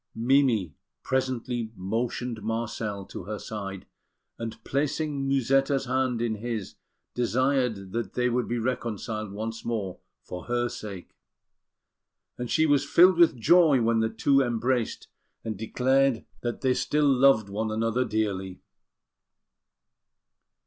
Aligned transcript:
Mimi 0.15 0.73
presently 1.03 1.71
motioned 1.75 2.41
Marcel 2.41 3.05
to 3.05 3.25
her 3.25 3.37
side, 3.37 3.85
and, 4.39 4.57
placing 4.63 5.27
Musetta's 5.29 5.85
hand 5.85 6.23
in 6.23 6.33
his, 6.37 6.73
desired 7.13 7.91
that 7.91 8.13
they 8.13 8.27
would 8.27 8.47
be 8.47 8.57
reconciled 8.57 9.31
once 9.31 9.63
more 9.63 9.99
for 10.23 10.45
her 10.45 10.69
sake; 10.69 11.13
and 12.35 12.49
she 12.49 12.65
was 12.65 12.83
filled 12.83 13.19
with 13.19 13.39
joy 13.39 13.79
when 13.79 13.99
the 13.99 14.09
two 14.09 14.41
embraced, 14.41 15.07
and 15.45 15.55
declared 15.55 16.25
that 16.41 16.61
they 16.61 16.73
still 16.73 17.05
loved 17.07 17.47
one 17.47 17.69
another 17.71 18.03
dearly. 18.03 18.59